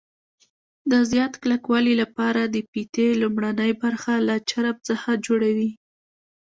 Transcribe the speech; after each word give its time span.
د 0.91 0.93
زیات 1.11 1.33
کلکوالي 1.43 1.93
لپاره 2.01 2.41
د 2.45 2.55
فیتې 2.69 3.07
لومړنۍ 3.21 3.71
برخه 3.83 4.13
له 4.27 4.35
چرم 4.49 4.77
څخه 4.87 5.09
جوړوي. 5.25 5.71